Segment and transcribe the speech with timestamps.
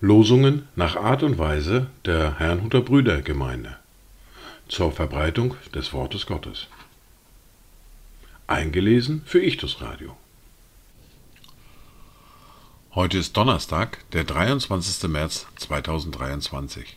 [0.00, 3.76] Losungen nach Art und Weise der Herrnhuter Brüdergemeinde
[4.68, 6.68] zur Verbreitung des Wortes Gottes.
[8.46, 10.16] Eingelesen für Ichtus Radio.
[12.94, 15.10] Heute ist Donnerstag, der 23.
[15.10, 16.96] März 2023.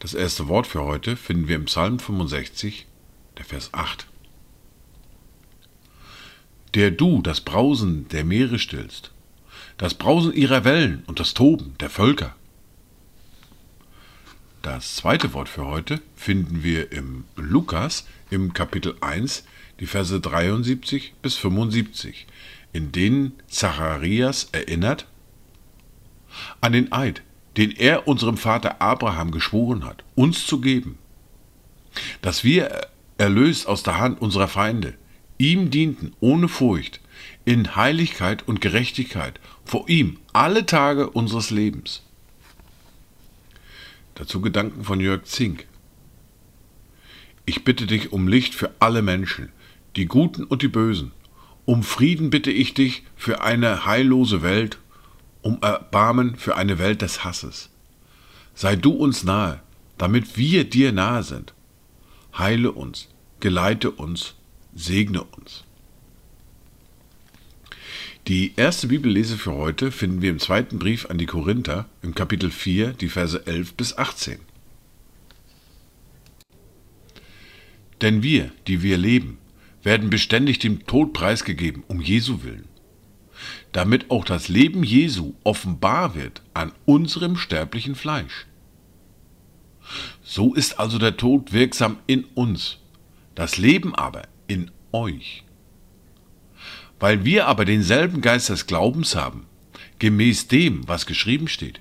[0.00, 2.86] Das erste Wort für heute finden wir im Psalm 65,
[3.38, 4.09] der Vers 8.
[6.74, 9.10] Der du das Brausen der Meere stillst,
[9.76, 12.34] das Brausen ihrer Wellen und das Toben der Völker.
[14.62, 19.44] Das zweite Wort für heute finden wir im Lukas im Kapitel 1,
[19.80, 22.26] die Verse 73 bis 75,
[22.72, 25.06] in denen Zacharias erinnert
[26.60, 27.22] an den Eid,
[27.56, 30.98] den er unserem Vater Abraham geschworen hat, uns zu geben,
[32.22, 34.94] dass wir erlöst aus der Hand unserer Feinde,
[35.40, 37.00] ihm dienten ohne Furcht,
[37.46, 42.02] in Heiligkeit und Gerechtigkeit vor ihm alle Tage unseres Lebens.
[44.14, 45.66] Dazu Gedanken von Jörg Zink.
[47.46, 49.48] Ich bitte dich um Licht für alle Menschen,
[49.96, 51.12] die Guten und die Bösen.
[51.64, 54.78] Um Frieden bitte ich dich für eine heillose Welt,
[55.40, 57.70] um Erbarmen für eine Welt des Hasses.
[58.54, 59.62] Sei du uns nahe,
[59.96, 61.54] damit wir dir nahe sind.
[62.36, 63.08] Heile uns,
[63.40, 64.34] geleite uns,
[64.74, 65.64] segne uns.
[68.26, 72.50] Die erste Bibellese für heute finden wir im zweiten Brief an die Korinther im Kapitel
[72.50, 74.38] 4, die Verse 11 bis 18.
[78.00, 79.38] Denn wir, die wir leben,
[79.82, 82.68] werden beständig dem Tod preisgegeben, um Jesu willen,
[83.72, 88.46] damit auch das Leben Jesu offenbar wird an unserem sterblichen Fleisch.
[90.22, 92.78] So ist also der Tod wirksam in uns,
[93.34, 95.44] das Leben aber in euch.
[96.98, 99.46] Weil wir aber denselben Geist des Glaubens haben,
[100.00, 101.80] gemäß dem, was geschrieben steht.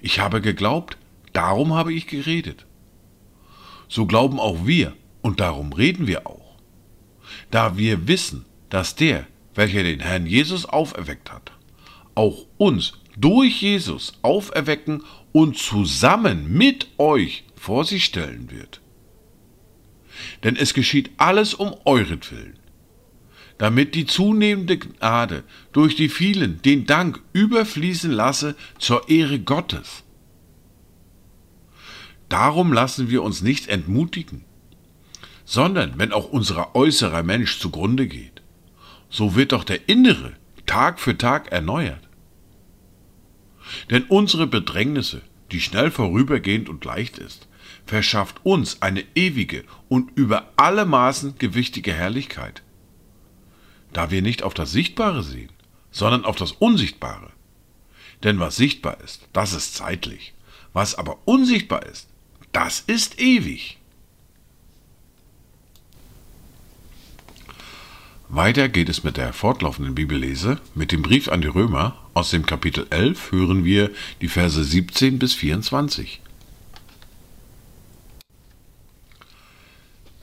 [0.00, 0.98] Ich habe geglaubt,
[1.32, 2.66] darum habe ich geredet.
[3.88, 6.56] So glauben auch wir, und darum reden wir auch.
[7.50, 11.52] Da wir wissen, dass der, welcher den Herrn Jesus auferweckt hat,
[12.16, 18.80] auch uns durch Jesus auferwecken und zusammen mit euch vor sich stellen wird.
[20.42, 22.58] Denn es geschieht alles um euretwillen,
[23.58, 30.04] damit die zunehmende Gnade durch die vielen den Dank überfließen lasse zur Ehre Gottes.
[32.28, 34.44] Darum lassen wir uns nicht entmutigen,
[35.44, 38.42] sondern wenn auch unser äußerer Mensch zugrunde geht,
[39.10, 40.32] so wird doch der innere
[40.66, 42.00] Tag für Tag erneuert.
[43.90, 47.48] Denn unsere Bedrängnisse, die schnell vorübergehend und leicht ist,
[47.86, 52.62] verschafft uns eine ewige und über alle Maßen gewichtige Herrlichkeit,
[53.92, 55.50] da wir nicht auf das Sichtbare sehen,
[55.90, 57.30] sondern auf das Unsichtbare.
[58.22, 60.34] Denn was sichtbar ist, das ist zeitlich.
[60.72, 62.08] Was aber unsichtbar ist,
[62.52, 63.78] das ist ewig.
[68.36, 70.58] Weiter geht es mit der fortlaufenden Bibellese.
[70.74, 75.20] Mit dem Brief an die Römer aus dem Kapitel 11 hören wir die Verse 17
[75.20, 76.20] bis 24.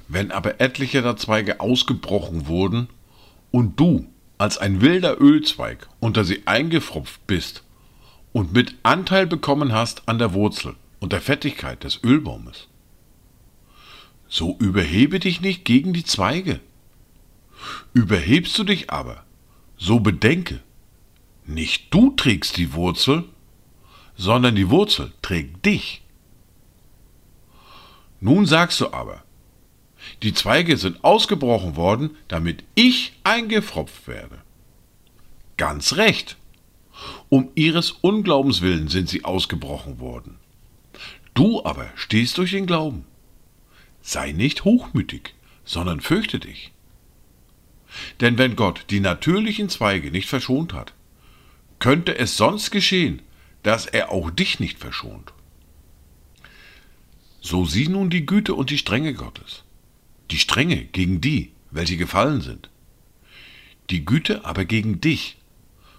[0.09, 2.89] Wenn aber etliche der Zweige ausgebrochen wurden
[3.49, 4.05] und du
[4.37, 7.63] als ein wilder Ölzweig unter sie eingefropft bist
[8.33, 12.67] und mit Anteil bekommen hast an der Wurzel und der Fettigkeit des Ölbaumes.
[14.27, 16.59] So überhebe dich nicht gegen die Zweige.
[17.93, 19.23] Überhebst du dich aber,
[19.77, 20.61] so bedenke,
[21.45, 23.25] nicht du trägst die Wurzel,
[24.15, 26.01] sondern die Wurzel trägt dich.
[28.19, 29.23] Nun sagst du aber,
[30.23, 34.39] die Zweige sind ausgebrochen worden, damit ich eingefropft werde.
[35.57, 36.37] Ganz recht.
[37.29, 40.37] Um ihres Unglaubens willen sind sie ausgebrochen worden.
[41.33, 43.05] Du aber stehst durch den Glauben.
[44.01, 45.33] Sei nicht hochmütig,
[45.63, 46.71] sondern fürchte dich.
[48.21, 50.93] Denn wenn Gott die natürlichen Zweige nicht verschont hat,
[51.79, 53.21] könnte es sonst geschehen,
[53.63, 55.33] dass er auch dich nicht verschont.
[57.41, 59.63] So sieh nun die Güte und die Strenge Gottes
[60.31, 62.69] die Strenge gegen die, welche gefallen sind,
[63.89, 65.37] die Güte aber gegen dich,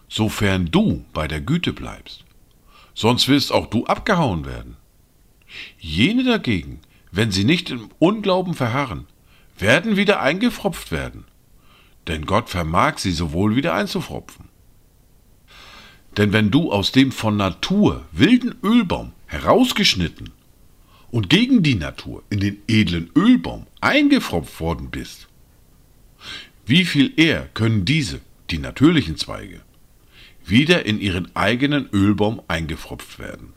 [0.08, 2.24] sofern du bei der Güte bleibst,
[2.94, 4.76] sonst wirst auch du abgehauen werden.
[5.78, 6.80] Jene dagegen,
[7.10, 9.06] wenn sie nicht im Unglauben verharren,
[9.58, 11.24] werden wieder eingefropft werden,
[12.08, 14.48] denn Gott vermag sie sowohl wieder einzufropfen.
[16.16, 20.30] Denn wenn du aus dem von Natur wilden Ölbaum herausgeschnitten
[21.10, 25.28] und gegen die Natur in den edlen Ölbaum eingefropft worden bist,
[26.66, 28.20] wie viel eher können diese,
[28.50, 29.60] die natürlichen Zweige,
[30.44, 33.54] wieder in ihren eigenen Ölbaum eingefropft werden.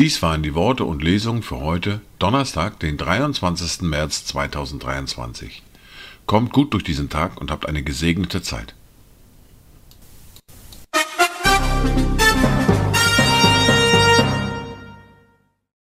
[0.00, 3.82] Dies waren die Worte und Lesungen für heute, Donnerstag, den 23.
[3.82, 5.62] März 2023.
[6.24, 8.74] Kommt gut durch diesen Tag und habt eine gesegnete Zeit.